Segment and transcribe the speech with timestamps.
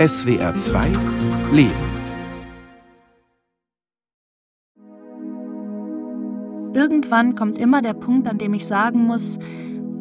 [0.00, 0.92] SWR 2
[1.52, 1.74] Leben.
[6.72, 9.38] Irgendwann kommt immer der Punkt, an dem ich sagen muss,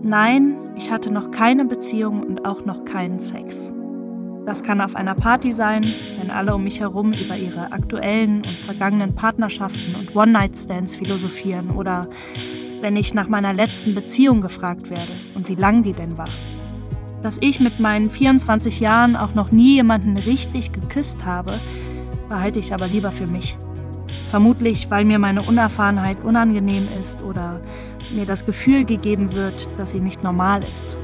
[0.02, 3.74] nein, ich hatte noch keine Beziehung und auch noch keinen Sex.
[4.46, 5.84] Das kann auf einer Party sein,
[6.18, 12.08] wenn alle um mich herum über ihre aktuellen und vergangenen Partnerschaften und One-Night-Stands philosophieren oder
[12.80, 16.30] wenn ich nach meiner letzten Beziehung gefragt werde und wie lang die denn war.
[17.22, 21.60] Dass ich mit meinen 24 Jahren auch noch nie jemanden richtig geküsst habe,
[22.30, 23.58] behalte ich aber lieber für mich.
[24.30, 27.60] Vermutlich, weil mir meine Unerfahrenheit unangenehm ist oder
[28.16, 30.96] mir das Gefühl gegeben wird, dass sie nicht normal ist.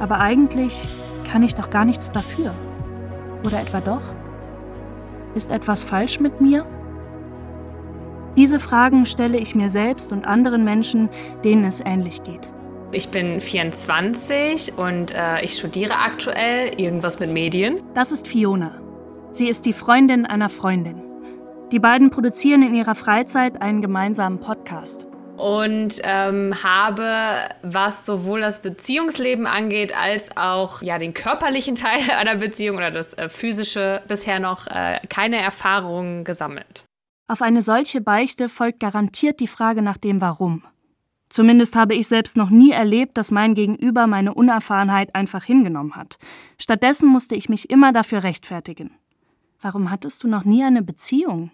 [0.00, 0.88] Aber eigentlich
[1.30, 2.54] kann ich doch gar nichts dafür.
[3.44, 4.14] Oder etwa doch?
[5.34, 6.64] Ist etwas falsch mit mir?
[8.36, 11.08] Diese Fragen stelle ich mir selbst und anderen Menschen,
[11.44, 12.50] denen es ähnlich geht.
[12.92, 17.80] Ich bin 24 und äh, ich studiere aktuell irgendwas mit Medien.
[17.94, 18.80] Das ist Fiona.
[19.30, 21.00] Sie ist die Freundin einer Freundin.
[21.70, 25.06] Die beiden produzieren in ihrer Freizeit einen gemeinsamen Podcast.
[25.36, 27.06] Und ähm, habe,
[27.62, 33.14] was sowohl das Beziehungsleben angeht, als auch ja, den körperlichen Teil einer Beziehung oder das
[33.14, 36.86] äh, physische, bisher noch äh, keine Erfahrungen gesammelt.
[37.28, 40.64] Auf eine solche Beichte folgt garantiert die Frage nach dem Warum.
[41.30, 46.18] Zumindest habe ich selbst noch nie erlebt, dass mein Gegenüber meine Unerfahrenheit einfach hingenommen hat.
[46.58, 48.90] Stattdessen musste ich mich immer dafür rechtfertigen.
[49.60, 51.52] Warum hattest du noch nie eine Beziehung?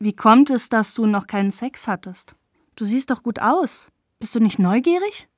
[0.00, 2.34] Wie kommt es, dass du noch keinen Sex hattest?
[2.74, 3.92] Du siehst doch gut aus.
[4.18, 5.28] Bist du nicht neugierig?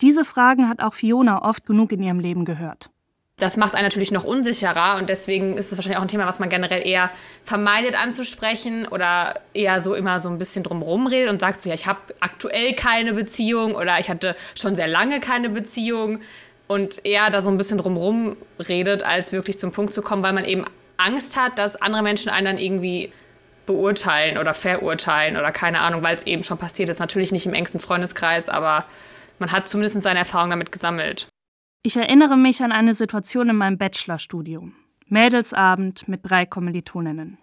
[0.00, 2.90] Diese Fragen hat auch Fiona oft genug in ihrem Leben gehört.
[3.38, 6.40] Das macht einen natürlich noch unsicherer und deswegen ist es wahrscheinlich auch ein Thema, was
[6.40, 7.10] man generell eher
[7.44, 11.74] vermeidet anzusprechen oder eher so immer so ein bisschen drumherum redet und sagt so, ja,
[11.76, 16.18] ich habe aktuell keine Beziehung oder ich hatte schon sehr lange keine Beziehung
[16.66, 18.36] und eher da so ein bisschen drumherum
[18.68, 20.64] redet, als wirklich zum Punkt zu kommen, weil man eben
[20.96, 23.12] Angst hat, dass andere Menschen einen dann irgendwie
[23.66, 26.98] beurteilen oder verurteilen oder keine Ahnung, weil es eben schon passiert ist.
[26.98, 28.84] Natürlich nicht im engsten Freundeskreis, aber
[29.38, 31.28] man hat zumindest seine Erfahrung damit gesammelt.
[31.82, 34.74] Ich erinnere mich an eine Situation in meinem Bachelorstudium.
[35.06, 37.38] Mädelsabend mit drei Kommilitoninnen.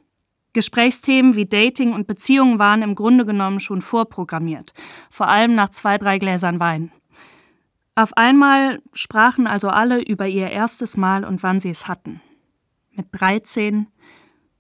[0.51, 4.73] Gesprächsthemen wie Dating und Beziehungen waren im Grunde genommen schon vorprogrammiert,
[5.09, 6.91] vor allem nach zwei, drei Gläsern Wein.
[7.95, 12.21] Auf einmal sprachen also alle über ihr erstes Mal und wann sie es hatten.
[12.91, 13.87] Mit 13,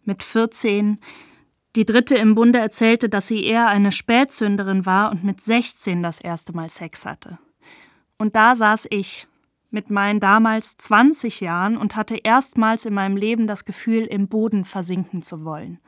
[0.03, 0.99] mit 14.
[1.75, 6.19] Die dritte im Bunde erzählte, dass sie eher eine Spätsünderin war und mit 16 das
[6.19, 7.37] erste Mal Sex hatte.
[8.17, 9.27] Und da saß ich,
[9.75, 14.63] mit meinen damals 20 Jahren und hatte erstmals in meinem Leben das Gefühl, im Boden
[14.63, 15.79] versinken zu wollen.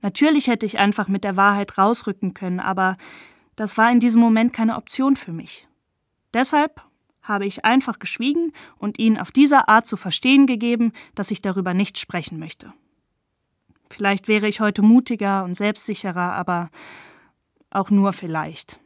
[0.00, 2.96] Natürlich hätte ich einfach mit der Wahrheit rausrücken können, aber
[3.54, 5.68] das war in diesem Moment keine Option für mich.
[6.32, 6.80] Deshalb
[7.20, 11.74] habe ich einfach geschwiegen und ihnen auf diese Art zu verstehen gegeben, dass ich darüber
[11.74, 12.72] nicht sprechen möchte.
[13.90, 16.70] Vielleicht wäre ich heute mutiger und selbstsicherer, aber
[17.68, 18.80] auch nur vielleicht.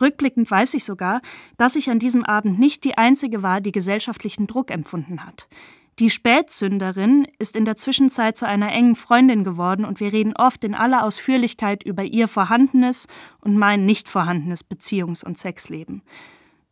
[0.00, 1.20] Rückblickend weiß ich sogar,
[1.56, 5.48] dass ich an diesem Abend nicht die einzige war, die gesellschaftlichen Druck empfunden hat.
[5.98, 10.62] Die Spätsünderin ist in der Zwischenzeit zu einer engen Freundin geworden und wir reden oft
[10.62, 13.06] in aller Ausführlichkeit über ihr vorhandenes
[13.40, 16.02] und mein nicht vorhandenes Beziehungs- und Sexleben.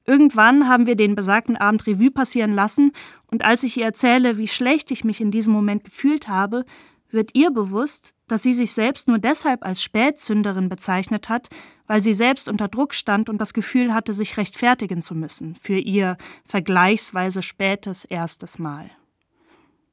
[0.05, 2.93] Irgendwann haben wir den besagten Abend Revue passieren lassen
[3.29, 6.67] und als ich ihr erzähle, wie schlecht ich mich in diesem Moment gefühlt habe,
[7.11, 11.49] wird ihr bewusst, dass sie sich selbst nur deshalb als Spätsünderin bezeichnet hat,
[11.87, 15.79] weil sie selbst unter Druck stand und das Gefühl hatte, sich rechtfertigen zu müssen für
[15.79, 18.91] ihr vergleichsweise spätes erstes Mal.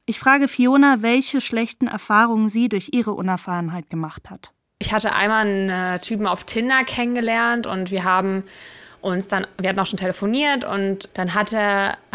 [0.06, 4.52] Ich frage Fiona, welche schlechten Erfahrungen sie durch ihre Unerfahrenheit gemacht hat.
[4.80, 8.44] Ich hatte einmal einen äh, Typen auf Tinder kennengelernt und wir haben
[9.02, 11.58] uns dann, wir hatten auch schon telefoniert und dann hatte,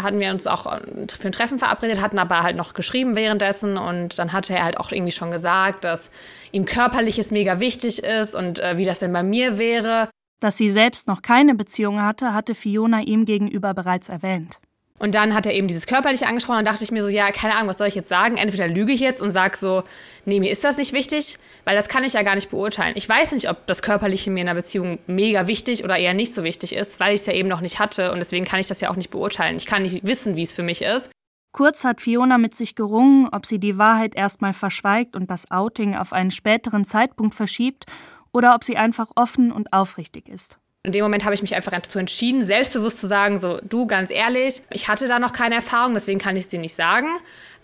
[0.01, 0.63] hatten wir uns auch
[1.09, 4.79] für ein Treffen verabredet, hatten aber halt noch geschrieben währenddessen und dann hatte er halt
[4.79, 6.09] auch irgendwie schon gesagt, dass
[6.51, 10.09] ihm körperliches mega wichtig ist und äh, wie das denn bei mir wäre.
[10.39, 14.59] Dass sie selbst noch keine Beziehung hatte, hatte Fiona ihm gegenüber bereits erwähnt.
[14.99, 17.55] Und dann hat er eben dieses Körperliche angesprochen und dachte ich mir so, ja, keine
[17.55, 18.37] Ahnung, was soll ich jetzt sagen?
[18.37, 19.83] Entweder lüge ich jetzt und sage so,
[20.25, 22.93] nee, mir ist das nicht wichtig, weil das kann ich ja gar nicht beurteilen.
[22.95, 26.33] Ich weiß nicht, ob das Körperliche mir in einer Beziehung mega wichtig oder eher nicht
[26.33, 28.67] so wichtig ist, weil ich es ja eben noch nicht hatte und deswegen kann ich
[28.67, 29.57] das ja auch nicht beurteilen.
[29.57, 31.11] Ich kann nicht wissen, wie es für mich ist.
[31.53, 35.95] Kurz hat Fiona mit sich gerungen, ob sie die Wahrheit erstmal verschweigt und das Outing
[35.95, 37.85] auf einen späteren Zeitpunkt verschiebt
[38.31, 40.59] oder ob sie einfach offen und aufrichtig ist.
[40.83, 44.09] In dem Moment habe ich mich einfach dazu entschieden, selbstbewusst zu sagen, so, du, ganz
[44.09, 47.07] ehrlich, ich hatte da noch keine Erfahrung, deswegen kann ich es dir nicht sagen.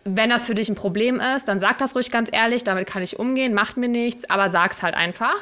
[0.03, 3.01] Wenn das für dich ein Problem ist, dann sag das ruhig ganz ehrlich, damit kann
[3.01, 5.35] ich umgehen, macht mir nichts, aber sag's halt einfach.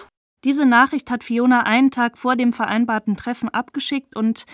[0.44, 4.46] Diese Nachricht hat Fiona einen Tag vor dem vereinbarten Treffen abgeschickt und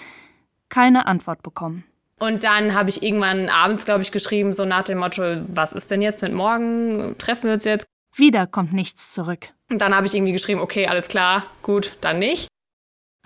[0.70, 1.84] keine Antwort bekommen.
[2.20, 5.92] Und dann habe ich irgendwann abends, glaube ich, geschrieben, so nach dem Motto, was ist
[5.92, 7.16] denn jetzt mit morgen?
[7.18, 7.86] Treffen wir uns jetzt?
[8.16, 9.50] Wieder kommt nichts zurück.
[9.70, 12.48] Und dann habe ich irgendwie geschrieben, okay, alles klar, gut, dann nicht.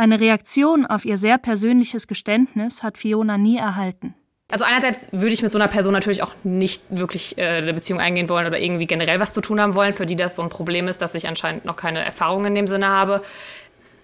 [0.01, 4.15] Eine Reaktion auf ihr sehr persönliches Geständnis hat Fiona nie erhalten.
[4.51, 7.99] Also einerseits würde ich mit so einer Person natürlich auch nicht wirklich äh, eine Beziehung
[7.99, 10.49] eingehen wollen oder irgendwie generell was zu tun haben wollen, für die das so ein
[10.49, 13.21] Problem ist, dass ich anscheinend noch keine Erfahrung in dem Sinne habe.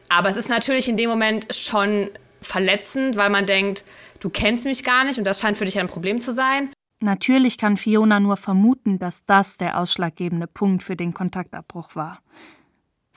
[0.08, 2.12] Aber es ist natürlich in dem Moment schon
[2.42, 3.84] verletzend, weil man denkt,
[4.20, 6.70] du kennst mich gar nicht und das scheint für dich ein Problem zu sein.
[7.00, 12.20] Natürlich kann Fiona nur vermuten, dass das der ausschlaggebende Punkt für den Kontaktabbruch war.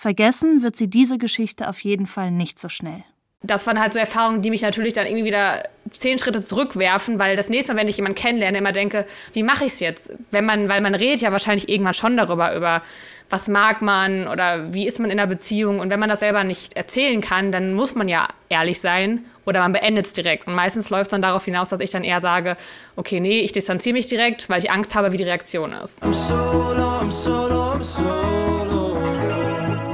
[0.01, 3.05] Vergessen wird sie diese Geschichte auf jeden Fall nicht so schnell.
[3.43, 7.37] Das waren halt so Erfahrungen, die mich natürlich dann irgendwie wieder zehn Schritte zurückwerfen, weil
[7.37, 9.05] das nächste Mal, wenn ich jemanden kennenlerne, immer denke,
[9.35, 10.11] wie mache ich es jetzt?
[10.31, 12.81] Wenn man, weil man redet ja wahrscheinlich irgendwann schon darüber, über
[13.29, 15.81] was mag man oder wie ist man in einer Beziehung.
[15.81, 19.61] Und wenn man das selber nicht erzählen kann, dann muss man ja ehrlich sein oder
[19.61, 20.47] man beendet es direkt.
[20.47, 22.57] Und meistens läuft es dann darauf hinaus, dass ich dann eher sage,
[22.97, 26.03] okay, nee, ich distanziere mich direkt, weil ich Angst habe, wie die Reaktion ist.
[26.03, 28.90] I'm solo, I'm solo, I'm solo.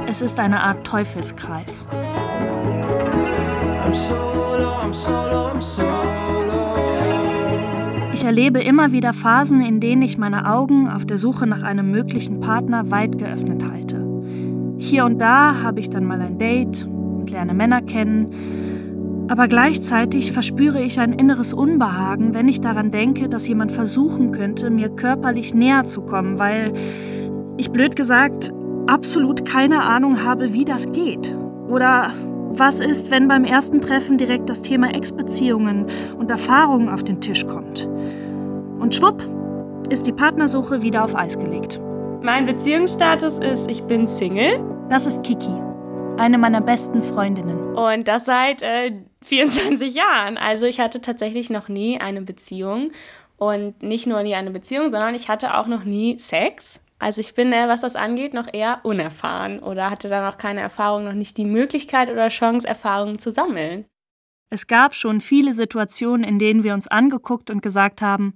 [0.09, 1.85] Es ist eine Art Teufelskreis.
[8.13, 11.91] Ich erlebe immer wieder Phasen, in denen ich meine Augen auf der Suche nach einem
[11.91, 14.01] möglichen Partner weit geöffnet halte.
[14.77, 19.27] Hier und da habe ich dann mal ein Date und lerne Männer kennen.
[19.27, 24.69] Aber gleichzeitig verspüre ich ein inneres Unbehagen, wenn ich daran denke, dass jemand versuchen könnte,
[24.69, 26.73] mir körperlich näher zu kommen, weil
[27.57, 28.53] ich blöd gesagt
[28.87, 31.35] absolut keine Ahnung habe, wie das geht.
[31.67, 32.11] Oder
[32.49, 35.87] was ist, wenn beim ersten Treffen direkt das Thema Ex-Beziehungen
[36.17, 37.85] und Erfahrungen auf den Tisch kommt?
[38.79, 39.21] Und schwupp
[39.89, 41.79] ist die Partnersuche wieder auf Eis gelegt.
[42.21, 44.63] Mein Beziehungsstatus ist, ich bin Single.
[44.89, 45.53] Das ist Kiki,
[46.17, 47.75] eine meiner besten Freundinnen.
[47.75, 48.93] Und das seit äh,
[49.23, 50.37] 24 Jahren.
[50.37, 52.91] Also ich hatte tatsächlich noch nie eine Beziehung.
[53.37, 56.81] Und nicht nur nie eine Beziehung, sondern ich hatte auch noch nie Sex.
[56.99, 60.61] Also ich bin, äh, was das angeht, noch eher unerfahren oder hatte da noch keine
[60.61, 63.85] Erfahrung, noch nicht die Möglichkeit oder Chance, Erfahrungen zu sammeln.
[64.49, 68.33] Es gab schon viele Situationen, in denen wir uns angeguckt und gesagt haben,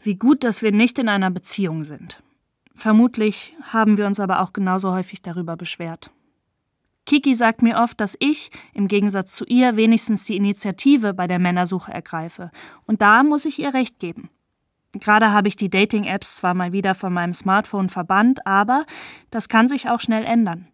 [0.00, 2.22] wie gut, dass wir nicht in einer Beziehung sind.
[2.74, 6.10] Vermutlich haben wir uns aber auch genauso häufig darüber beschwert.
[7.04, 11.38] Kiki sagt mir oft, dass ich, im Gegensatz zu ihr, wenigstens die Initiative bei der
[11.38, 12.50] Männersuche ergreife.
[12.86, 14.30] Und da muss ich ihr recht geben.
[14.92, 18.84] Gerade habe ich die Dating-Apps zwar mal wieder von meinem Smartphone verbannt, aber
[19.30, 20.66] das kann sich auch schnell ändern.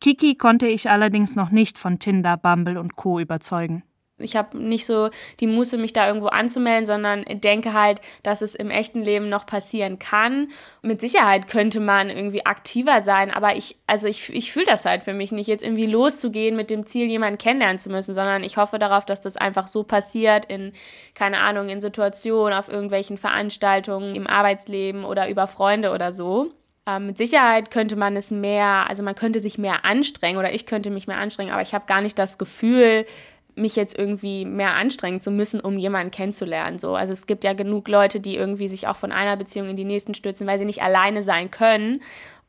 [0.00, 3.20] Kiki konnte ich allerdings noch nicht von Tinder, Bumble und Co.
[3.20, 3.82] überzeugen.
[4.20, 8.54] Ich habe nicht so die Muße, mich da irgendwo anzumelden, sondern denke halt, dass es
[8.54, 10.48] im echten Leben noch passieren kann.
[10.82, 15.02] Mit Sicherheit könnte man irgendwie aktiver sein, aber ich, also ich, ich fühle das halt
[15.02, 18.56] für mich nicht, jetzt irgendwie loszugehen mit dem Ziel, jemanden kennenlernen zu müssen, sondern ich
[18.56, 20.72] hoffe darauf, dass das einfach so passiert in,
[21.14, 26.52] keine Ahnung, in Situationen, auf irgendwelchen Veranstaltungen, im Arbeitsleben oder über Freunde oder so.
[26.86, 30.66] Ähm, mit Sicherheit könnte man es mehr, also man könnte sich mehr anstrengen oder ich
[30.66, 33.06] könnte mich mehr anstrengen, aber ich habe gar nicht das Gefühl,
[33.60, 36.78] mich jetzt irgendwie mehr anstrengen zu müssen, um jemanden kennenzulernen.
[36.78, 36.94] So.
[36.94, 39.84] Also es gibt ja genug Leute, die irgendwie sich auch von einer Beziehung in die
[39.84, 42.00] nächsten stürzen, weil sie nicht alleine sein können.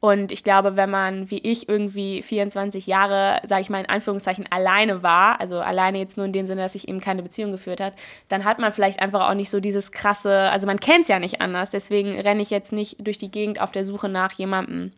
[0.01, 4.45] Und ich glaube, wenn man wie ich irgendwie 24 Jahre, sage ich mal in Anführungszeichen,
[4.49, 7.81] alleine war, also alleine jetzt nur in dem Sinne, dass ich eben keine Beziehung geführt
[7.81, 7.93] hat,
[8.27, 11.19] dann hat man vielleicht einfach auch nicht so dieses krasse, also man kennt es ja
[11.19, 11.69] nicht anders.
[11.69, 14.89] Deswegen renne ich jetzt nicht durch die Gegend auf der Suche nach jemandem.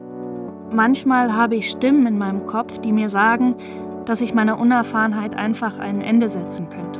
[0.71, 3.55] Manchmal habe ich Stimmen in meinem Kopf, die mir sagen,
[4.05, 6.99] dass ich meiner Unerfahrenheit einfach ein Ende setzen könnte.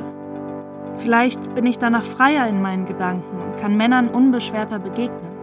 [0.96, 5.34] Vielleicht bin ich danach freier in meinen Gedanken und kann Männern unbeschwerter begegnen.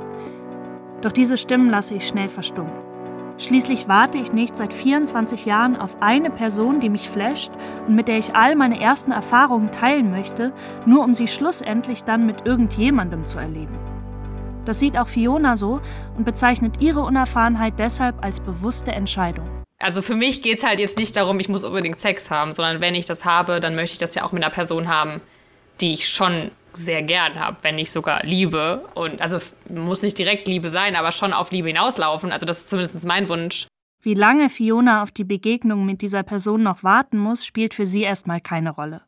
[1.02, 2.72] Doch diese Stimmen lasse ich schnell verstummen.
[3.38, 7.52] Schließlich warte ich nicht seit 24 Jahren auf eine Person, die mich flasht
[7.88, 10.54] und mit der ich all meine ersten Erfahrungen teilen möchte,
[10.86, 13.78] nur um sie schlussendlich dann mit irgendjemandem zu erleben.
[14.66, 15.82] Das sieht auch Fiona so
[16.18, 19.61] und bezeichnet ihre Unerfahrenheit deshalb als bewusste Entscheidung.
[19.82, 22.82] Also für mich geht es halt jetzt nicht darum, ich muss unbedingt Sex haben, sondern
[22.82, 25.22] wenn ich das habe, dann möchte ich das ja auch mit einer Person haben,
[25.80, 28.86] die ich schon sehr gern habe, wenn nicht sogar Liebe.
[28.94, 29.38] Und also
[29.70, 32.32] muss nicht direkt Liebe sein, aber schon auf Liebe hinauslaufen.
[32.32, 33.68] Also das ist zumindest mein Wunsch.
[34.02, 38.02] Wie lange Fiona auf die Begegnung mit dieser Person noch warten muss, spielt für sie
[38.02, 39.02] erstmal keine Rolle.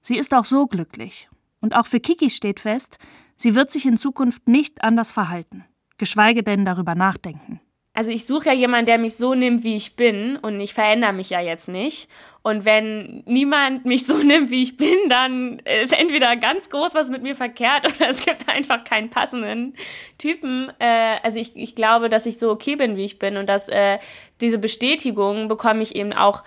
[0.00, 1.28] Sie ist auch so glücklich.
[1.60, 2.98] Und auch für Kiki steht fest,
[3.36, 5.64] sie wird sich in Zukunft nicht anders verhalten,
[5.96, 7.60] geschweige denn darüber nachdenken
[7.94, 11.12] also ich suche ja jemanden, der mich so nimmt, wie ich bin und ich verändere
[11.12, 12.08] mich ja jetzt nicht.
[12.42, 17.10] Und wenn niemand mich so nimmt, wie ich bin, dann ist entweder ganz groß was
[17.10, 19.74] mit mir verkehrt oder es gibt einfach keinen passenden
[20.16, 20.72] Typen.
[20.78, 23.68] Äh, also ich, ich glaube, dass ich so okay bin, wie ich bin und dass
[23.68, 23.98] äh,
[24.40, 26.44] diese Bestätigung bekomme ich eben auch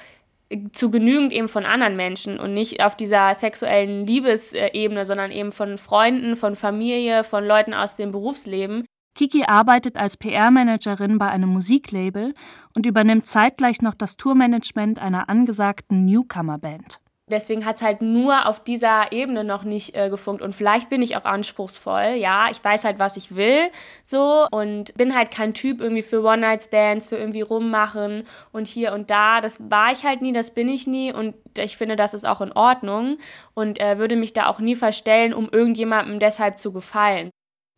[0.74, 5.78] zu genügend eben von anderen Menschen und nicht auf dieser sexuellen Liebesebene, sondern eben von
[5.78, 8.86] Freunden, von Familie, von Leuten aus dem Berufsleben.
[9.16, 12.34] Kiki arbeitet als PR-Managerin bei einem Musiklabel
[12.76, 17.00] und übernimmt zeitgleich noch das Tourmanagement einer angesagten Newcomer-Band.
[17.28, 20.44] Deswegen hat es halt nur auf dieser Ebene noch nicht äh, gefunkt.
[20.44, 22.18] Und vielleicht bin ich auch anspruchsvoll.
[22.18, 23.72] Ja, ich weiß halt, was ich will.
[24.04, 24.46] So.
[24.52, 29.42] Und bin halt kein Typ irgendwie für One-Night-Stands, für irgendwie rummachen und hier und da.
[29.42, 31.12] Das war ich halt nie, das bin ich nie.
[31.12, 33.18] Und ich finde, das ist auch in Ordnung.
[33.56, 37.32] Und äh, würde mich da auch nie verstellen, um irgendjemandem deshalb zu gefallen.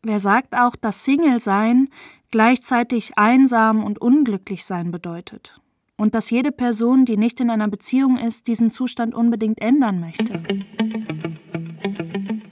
[0.07, 1.89] Wer sagt auch, dass Single-Sein
[2.31, 5.59] gleichzeitig einsam und unglücklich sein bedeutet?
[5.99, 10.43] und dass jede Person, die nicht in einer Beziehung ist, diesen Zustand unbedingt ändern möchte.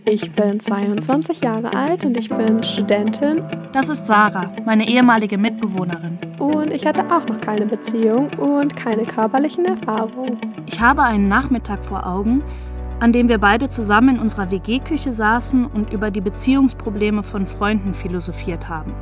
[0.05, 3.43] Ich bin 22 Jahre alt und ich bin Studentin.
[3.71, 6.17] Das ist Sarah, meine ehemalige Mitbewohnerin.
[6.39, 10.37] Und ich hatte auch noch keine Beziehung und keine körperlichen Erfahrungen.
[10.65, 12.43] Ich habe einen Nachmittag vor Augen,
[12.99, 17.93] an dem wir beide zusammen in unserer WG-Küche saßen und über die Beziehungsprobleme von Freunden
[17.93, 18.93] philosophiert haben.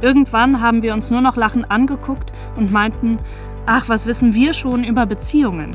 [0.00, 3.18] Irgendwann haben wir uns nur noch lachend angeguckt und meinten,
[3.66, 5.70] Ach, was wissen wir schon über Beziehungen?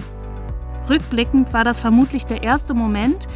[0.88, 3.28] Rückblickend war das vermutlich der erste Moment,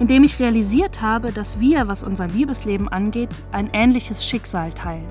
[0.00, 5.06] in dem ich realisiert habe, dass wir, was unser Liebesleben angeht, ein ähnliches Schicksal teilen.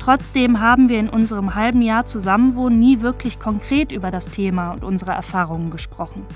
[0.00, 4.82] Trotzdem haben wir in unserem halben Jahr Zusammenwohnen nie wirklich konkret über das Thema und
[4.82, 6.26] unsere Erfahrungen gesprochen.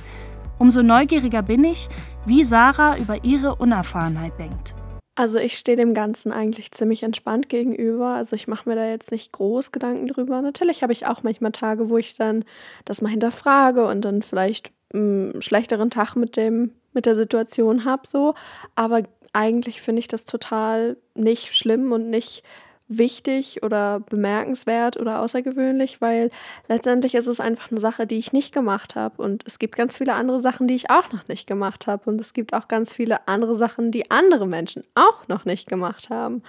[0.58, 1.88] Umso neugieriger bin ich,
[2.26, 4.74] wie Sarah über ihre Unerfahrenheit denkt.
[5.14, 8.14] Also ich stehe dem Ganzen eigentlich ziemlich entspannt gegenüber.
[8.14, 10.40] Also ich mache mir da jetzt nicht groß Gedanken drüber.
[10.42, 12.44] Natürlich habe ich auch manchmal Tage, wo ich dann
[12.84, 18.06] das mal hinterfrage und dann vielleicht einen schlechteren Tag mit dem mit der Situation habe
[18.06, 18.34] so.
[18.74, 22.42] Aber eigentlich finde ich das total nicht schlimm und nicht
[22.88, 26.30] wichtig oder bemerkenswert oder außergewöhnlich, weil
[26.68, 29.22] letztendlich ist es einfach eine Sache, die ich nicht gemacht habe.
[29.22, 32.08] Und es gibt ganz viele andere Sachen, die ich auch noch nicht gemacht habe.
[32.10, 36.08] Und es gibt auch ganz viele andere Sachen, die andere Menschen auch noch nicht gemacht
[36.08, 36.42] haben.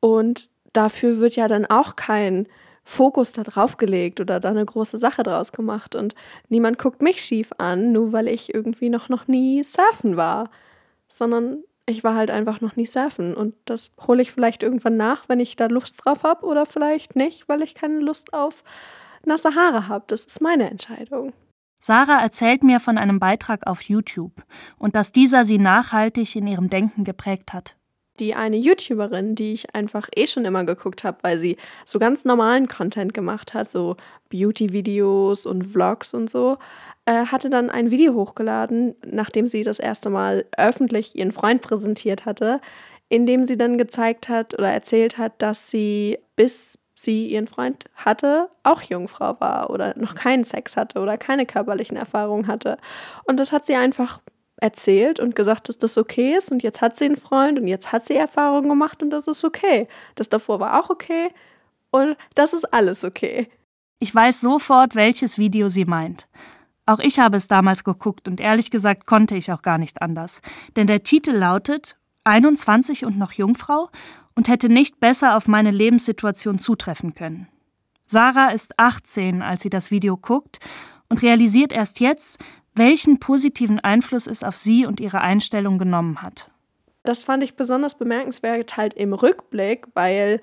[0.00, 2.48] Und dafür wird ja dann auch kein
[2.82, 5.94] Fokus da drauf gelegt oder da eine große Sache draus gemacht.
[5.94, 6.14] Und
[6.48, 10.50] niemand guckt mich schief an, nur weil ich irgendwie noch, noch nie surfen war.
[11.08, 15.28] Sondern ich war halt einfach noch nie surfen und das hole ich vielleicht irgendwann nach,
[15.28, 18.64] wenn ich da Lust drauf habe oder vielleicht nicht, weil ich keine Lust auf
[19.24, 20.04] nasse Haare habe.
[20.06, 21.32] Das ist meine Entscheidung.
[21.82, 24.44] Sarah erzählt mir von einem Beitrag auf YouTube
[24.78, 27.76] und dass dieser sie nachhaltig in ihrem Denken geprägt hat.
[28.20, 32.24] Die eine YouTuberin, die ich einfach eh schon immer geguckt habe, weil sie so ganz
[32.24, 33.96] normalen Content gemacht hat, so
[34.28, 36.58] Beauty-Videos und Vlogs und so,
[37.06, 42.26] äh, hatte dann ein Video hochgeladen, nachdem sie das erste Mal öffentlich ihren Freund präsentiert
[42.26, 42.60] hatte,
[43.08, 47.86] in dem sie dann gezeigt hat oder erzählt hat, dass sie bis sie ihren Freund
[47.94, 52.76] hatte, auch Jungfrau war oder noch keinen Sex hatte oder keine körperlichen Erfahrungen hatte.
[53.24, 54.20] Und das hat sie einfach
[54.60, 57.92] erzählt und gesagt, dass das okay ist und jetzt hat sie einen Freund und jetzt
[57.92, 59.88] hat sie Erfahrungen gemacht und das ist okay.
[60.14, 61.28] Das davor war auch okay
[61.90, 63.48] und das ist alles okay.
[63.98, 66.28] Ich weiß sofort, welches Video sie meint.
[66.86, 70.40] Auch ich habe es damals geguckt und ehrlich gesagt konnte ich auch gar nicht anders.
[70.76, 73.90] Denn der Titel lautet 21 und noch Jungfrau
[74.34, 77.48] und hätte nicht besser auf meine Lebenssituation zutreffen können.
[78.06, 80.58] Sarah ist 18, als sie das Video guckt
[81.08, 82.38] und realisiert erst jetzt,
[82.74, 86.50] welchen positiven Einfluss es auf sie und ihre Einstellung genommen hat.
[87.02, 90.40] Das fand ich besonders bemerkenswert halt im Rückblick, weil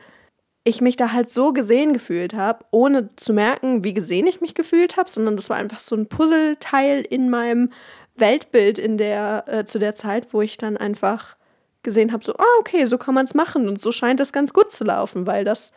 [0.64, 4.54] ich mich da halt so gesehen gefühlt habe, ohne zu merken, wie gesehen ich mich
[4.54, 7.72] gefühlt habe, sondern das war einfach so ein Puzzleteil in meinem
[8.16, 11.38] Weltbild in der, äh, zu der Zeit, wo ich dann einfach
[11.84, 14.52] gesehen habe, so, ah, okay, so kann man es machen und so scheint es ganz
[14.52, 15.72] gut zu laufen, weil das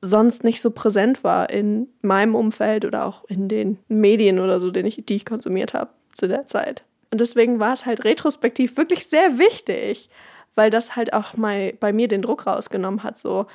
[0.00, 4.70] sonst nicht so präsent war in meinem Umfeld oder auch in den Medien oder so,
[4.70, 6.84] den ich, die ich konsumiert habe zu der Zeit.
[7.10, 10.10] Und deswegen war es halt retrospektiv wirklich sehr wichtig,
[10.54, 13.46] weil das halt auch mal bei mir den Druck rausgenommen hat, so,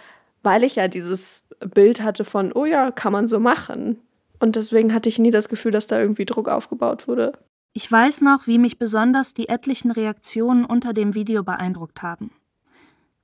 [0.42, 4.00] weil ich ja dieses Bild hatte von, oh ja, kann man so machen.
[4.40, 7.34] Und deswegen hatte ich nie das Gefühl, dass da irgendwie Druck aufgebaut wurde.
[7.74, 12.32] Ich weiß noch, wie mich besonders die etlichen Reaktionen unter dem Video beeindruckt haben.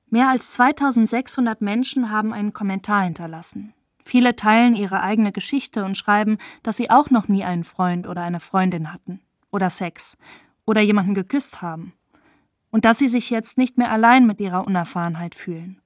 [0.10, 3.74] Mehr als 2600 Menschen haben einen Kommentar hinterlassen.
[4.04, 8.24] Viele teilen ihre eigene Geschichte und schreiben, dass sie auch noch nie einen Freund oder
[8.24, 9.20] eine Freundin hatten
[9.52, 10.18] oder Sex
[10.66, 11.94] oder jemanden geküsst haben
[12.72, 15.80] und dass sie sich jetzt nicht mehr allein mit ihrer Unerfahrenheit fühlen.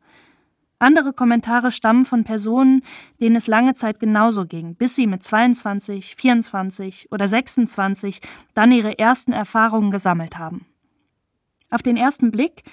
[0.80, 2.82] Andere Kommentare stammen von Personen,
[3.22, 8.20] denen es lange Zeit genauso ging, bis sie mit 22, 24 oder 26
[8.54, 10.66] dann ihre ersten Erfahrungen gesammelt haben.
[11.70, 12.64] Auf den ersten Blick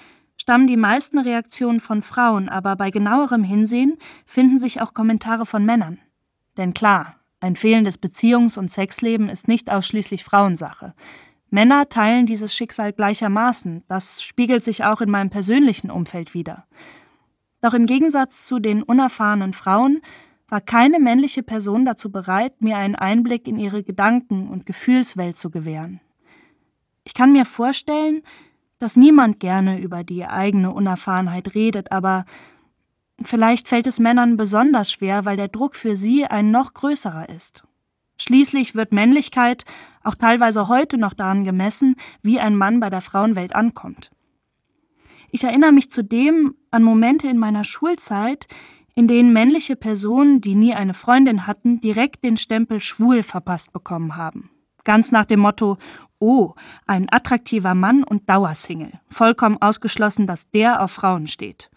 [0.41, 5.63] stammen die meisten Reaktionen von Frauen, aber bei genauerem Hinsehen finden sich auch Kommentare von
[5.63, 5.99] Männern.
[6.57, 10.93] Denn klar, Ein fehlendes Beziehungs- und Sexleben ist nicht ausschließlich Frauensache.
[11.49, 13.83] Männer teilen dieses Schicksal gleichermaßen.
[13.87, 16.67] Das spiegelt sich auch in meinem persönlichen Umfeld wider.
[17.59, 20.01] Doch im Gegensatz zu den unerfahrenen Frauen
[20.49, 25.49] war keine männliche Person dazu bereit, mir einen Einblick in ihre Gedanken- und Gefühlswelt zu
[25.49, 25.99] gewähren.
[27.05, 28.21] Ich kann mir vorstellen,
[28.81, 32.25] dass niemand gerne über die eigene Unerfahrenheit redet, aber
[33.21, 37.63] vielleicht fällt es Männern besonders schwer, weil der Druck für sie ein noch größerer ist.
[38.17, 39.65] Schließlich wird Männlichkeit
[40.03, 44.09] auch teilweise heute noch daran gemessen, wie ein Mann bei der Frauenwelt ankommt.
[45.29, 48.47] Ich erinnere mich zudem an Momente in meiner Schulzeit,
[48.95, 54.17] in denen männliche Personen, die nie eine Freundin hatten, direkt den Stempel schwul verpasst bekommen
[54.17, 54.49] haben.
[54.83, 55.77] Ganz nach dem Motto,
[56.21, 56.53] oh,
[56.87, 61.69] ein attraktiver Mann und Dauersingle, vollkommen ausgeschlossen, dass der auf Frauen steht.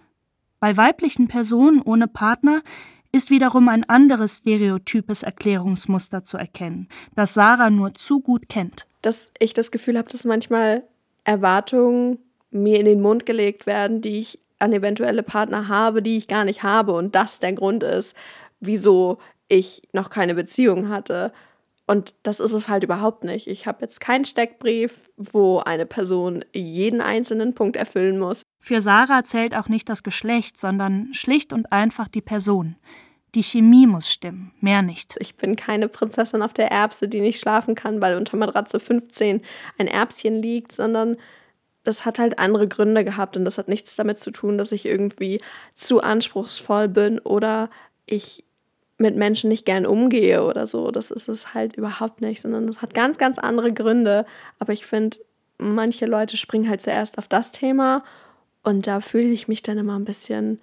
[0.61, 2.63] Bei weiblichen Personen ohne Partner
[3.11, 8.87] ist wiederum ein anderes stereotypes Erklärungsmuster zu erkennen, das Sarah nur zu gut kennt.
[9.03, 10.85] Dass ich das Gefühl habe, dass manchmal
[11.25, 12.19] Erwartungen
[12.51, 16.45] mir in den Mund gelegt werden, die ich an eventuelle Partner habe, die ich gar
[16.45, 18.15] nicht habe und das der Grund ist,
[18.61, 21.33] wieso ich noch keine Beziehung hatte.
[21.87, 23.47] Und das ist es halt überhaupt nicht.
[23.47, 28.43] Ich habe jetzt keinen Steckbrief, wo eine Person jeden einzelnen Punkt erfüllen muss.
[28.59, 32.76] Für Sarah zählt auch nicht das Geschlecht, sondern schlicht und einfach die Person.
[33.35, 35.17] Die Chemie muss stimmen, mehr nicht.
[35.19, 39.43] Ich bin keine Prinzessin auf der Erbse, die nicht schlafen kann, weil unter Matratze 15
[39.76, 41.17] ein Erbschen liegt, sondern
[41.83, 44.87] das hat halt andere Gründe gehabt und das hat nichts damit zu tun, dass ich
[44.87, 45.41] irgendwie
[45.75, 47.71] zu anspruchsvoll bin oder
[48.07, 48.45] ich
[48.99, 50.91] mit Menschen nicht gern umgehe oder so.
[50.91, 54.25] Das ist es halt überhaupt nicht, sondern das hat ganz, ganz andere Gründe.
[54.59, 55.19] Aber ich finde,
[55.59, 58.05] manche Leute springen halt zuerst auf das Thema
[58.63, 60.61] und da fühle ich mich dann immer ein bisschen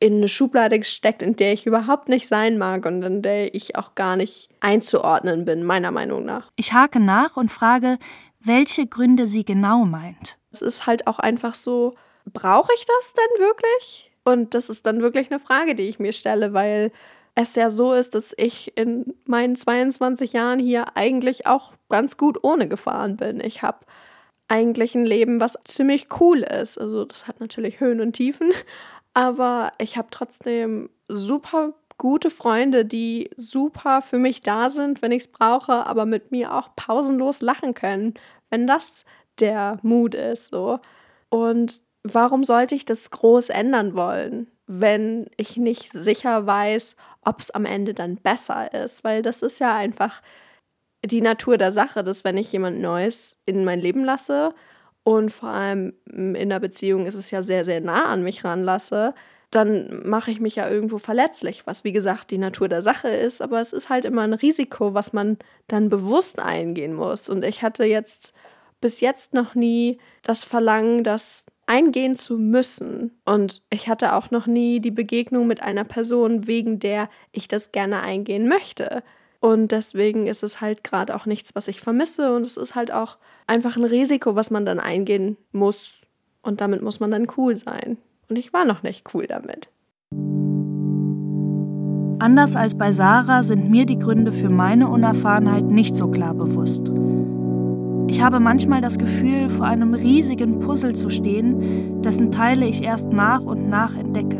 [0.00, 3.76] in eine Schublade gesteckt, in der ich überhaupt nicht sein mag und in der ich
[3.76, 6.50] auch gar nicht einzuordnen bin, meiner Meinung nach.
[6.56, 7.98] Ich hake nach und frage,
[8.40, 10.38] welche Gründe sie genau meint.
[10.50, 11.94] Es ist halt auch einfach so,
[12.32, 14.12] brauche ich das denn wirklich?
[14.24, 16.90] Und das ist dann wirklich eine Frage, die ich mir stelle, weil
[17.34, 22.42] es ja so ist, dass ich in meinen 22 Jahren hier eigentlich auch ganz gut
[22.42, 23.40] ohne gefahren bin.
[23.40, 23.78] Ich habe
[24.48, 26.78] eigentlich ein Leben, was ziemlich cool ist.
[26.78, 28.52] Also das hat natürlich Höhen und Tiefen,
[29.14, 35.24] aber ich habe trotzdem super gute Freunde, die super für mich da sind, wenn ich
[35.24, 38.14] es brauche, aber mit mir auch pausenlos lachen können,
[38.50, 39.04] wenn das
[39.38, 40.46] der Mut ist.
[40.46, 40.80] So.
[41.28, 47.50] Und warum sollte ich das groß ändern wollen, wenn ich nicht sicher weiß, ob es
[47.50, 49.04] am Ende dann besser ist?
[49.04, 50.22] Weil das ist ja einfach
[51.04, 54.54] die Natur der Sache, dass wenn ich jemand Neues in mein Leben lasse,
[55.04, 59.14] und vor allem in der Beziehung ist es ja sehr, sehr nah an mich ranlasse,
[59.50, 63.42] dann mache ich mich ja irgendwo verletzlich, was wie gesagt die Natur der Sache ist,
[63.42, 67.28] aber es ist halt immer ein Risiko, was man dann bewusst eingehen muss.
[67.28, 68.34] Und ich hatte jetzt
[68.80, 73.12] bis jetzt noch nie das Verlangen, das eingehen zu müssen.
[73.24, 77.72] Und ich hatte auch noch nie die Begegnung mit einer Person, wegen der ich das
[77.72, 79.02] gerne eingehen möchte.
[79.40, 82.34] Und deswegen ist es halt gerade auch nichts, was ich vermisse.
[82.34, 86.00] Und es ist halt auch einfach ein Risiko, was man dann eingehen muss.
[86.42, 87.98] Und damit muss man dann cool sein.
[88.28, 89.68] Und ich war noch nicht cool damit.
[92.20, 96.88] Anders als bei Sarah sind mir die Gründe für meine Unerfahrenheit nicht so klar bewusst.
[98.08, 103.12] Ich habe manchmal das Gefühl, vor einem riesigen Puzzle zu stehen, dessen Teile ich erst
[103.12, 104.38] nach und nach entdecke.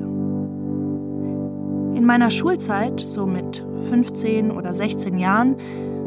[1.94, 5.57] In meiner Schulzeit, so mit 15 oder 16 Jahren,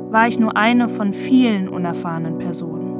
[0.09, 2.95] war ich nur eine von vielen unerfahrenen Personen.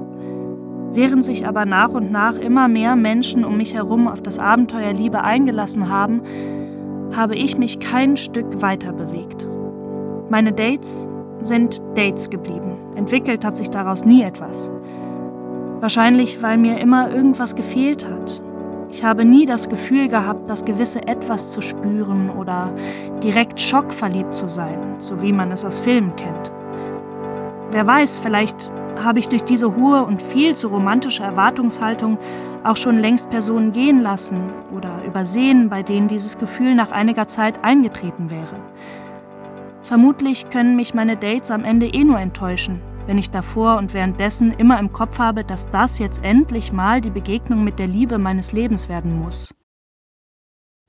[0.94, 4.94] Während sich aber nach und nach immer mehr Menschen um mich herum auf das Abenteuer
[4.94, 6.22] Liebe eingelassen haben,
[7.14, 9.48] habe ich mich kein Stück weiter bewegt.
[10.30, 11.10] Meine Dates
[11.42, 12.75] sind Dates geblieben.
[12.96, 14.72] Entwickelt hat sich daraus nie etwas.
[15.80, 18.42] Wahrscheinlich, weil mir immer irgendwas gefehlt hat,
[18.90, 22.74] ich habe nie das Gefühl gehabt, das gewisse Etwas zu spüren oder
[23.22, 26.52] direkt schockverliebt zu sein, so wie man es aus Filmen kennt.
[27.72, 28.72] Wer weiß, vielleicht
[29.04, 32.18] habe ich durch diese hohe und viel zu romantische Erwartungshaltung
[32.64, 34.38] auch schon längst Personen gehen lassen
[34.76, 38.56] oder übersehen, bei denen dieses Gefühl nach einiger Zeit eingetreten wäre.
[39.86, 44.52] Vermutlich können mich meine Dates am Ende eh nur enttäuschen, wenn ich davor und währenddessen
[44.52, 48.52] immer im Kopf habe, dass das jetzt endlich mal die Begegnung mit der Liebe meines
[48.52, 49.54] Lebens werden muss.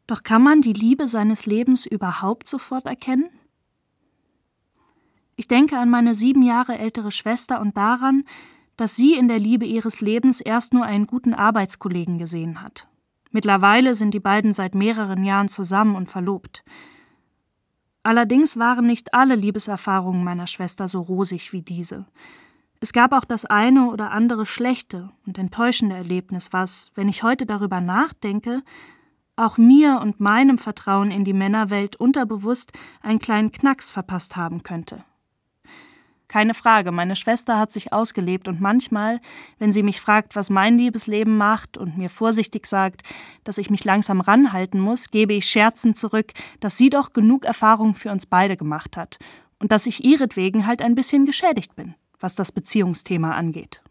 [0.06, 3.28] Doch kann man die Liebe seines Lebens überhaupt sofort erkennen?
[5.36, 8.24] Ich denke an meine sieben Jahre ältere Schwester und daran,
[8.78, 12.88] dass sie in der Liebe ihres Lebens erst nur einen guten Arbeitskollegen gesehen hat.
[13.30, 16.64] Mittlerweile sind die beiden seit mehreren Jahren zusammen und verlobt.
[18.06, 22.06] Allerdings waren nicht alle Liebeserfahrungen meiner Schwester so rosig wie diese.
[22.78, 27.46] Es gab auch das eine oder andere schlechte und enttäuschende Erlebnis, was, wenn ich heute
[27.46, 28.62] darüber nachdenke,
[29.34, 32.70] auch mir und meinem Vertrauen in die Männerwelt unterbewusst
[33.02, 35.02] einen kleinen Knacks verpasst haben könnte.
[36.28, 39.20] Keine Frage, meine Schwester hat sich ausgelebt und manchmal,
[39.58, 43.02] wenn sie mich fragt, was mein Liebesleben macht und mir vorsichtig sagt,
[43.44, 47.94] dass ich mich langsam ranhalten muss, gebe ich scherzend zurück, dass sie doch genug Erfahrung
[47.94, 49.18] für uns beide gemacht hat
[49.60, 53.82] und dass ich ihretwegen halt ein bisschen geschädigt bin, was das Beziehungsthema angeht.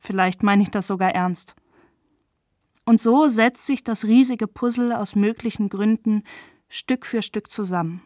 [0.00, 1.54] Vielleicht meine ich das sogar ernst.
[2.84, 6.24] Und so setzt sich das riesige Puzzle aus möglichen Gründen
[6.68, 8.02] Stück für Stück zusammen.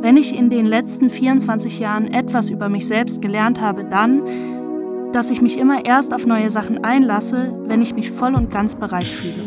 [0.00, 4.22] Wenn ich in den letzten 24 Jahren etwas über mich selbst gelernt habe, dann,
[5.12, 8.76] dass ich mich immer erst auf neue Sachen einlasse, wenn ich mich voll und ganz
[8.76, 9.42] bereit fühle.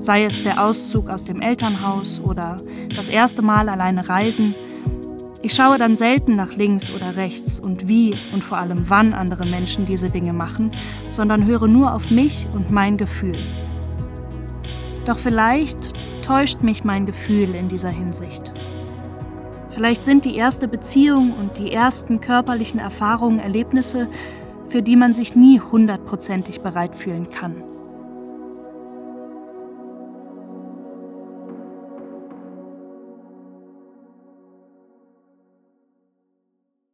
[0.00, 2.58] Sei es der Auszug aus dem Elternhaus oder
[2.94, 4.54] das erste Mal alleine reisen.
[5.42, 9.46] Ich schaue dann selten nach links oder rechts und wie und vor allem wann andere
[9.46, 10.70] Menschen diese Dinge machen,
[11.12, 13.36] sondern höre nur auf mich und mein Gefühl.
[15.06, 15.92] Doch vielleicht
[16.26, 18.52] täuscht mich mein Gefühl in dieser Hinsicht.
[19.74, 24.06] Vielleicht sind die erste Beziehung und die ersten körperlichen Erfahrungen Erlebnisse,
[24.68, 27.73] für die man sich nie hundertprozentig bereit fühlen kann.